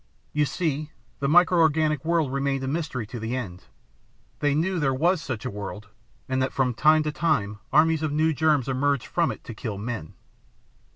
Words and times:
You 0.33 0.45
see, 0.45 0.89
the 1.19 1.27
micro 1.29 1.59
organic 1.59 2.03
world 2.03 2.33
remained 2.33 2.63
a 2.63 2.67
mystery 2.67 3.05
to 3.05 3.19
the 3.19 3.35
end. 3.37 3.65
They 4.39 4.55
knew 4.55 4.79
there 4.79 4.95
was 4.95 5.21
such 5.21 5.45
a 5.45 5.51
world, 5.51 5.89
and 6.27 6.41
that 6.41 6.53
from 6.53 6.73
time 6.73 7.03
to 7.03 7.11
time 7.11 7.59
armies 7.71 8.01
of 8.01 8.11
new 8.11 8.33
germs 8.33 8.67
emerged 8.67 9.05
from 9.05 9.31
it 9.31 9.43
to 9.43 9.53
kill 9.53 9.77
men. 9.77 10.15